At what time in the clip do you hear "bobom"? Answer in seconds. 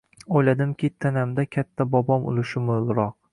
1.93-2.27